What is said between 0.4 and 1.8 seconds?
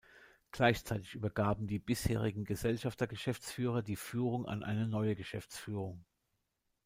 Gleichzeitig übergaben die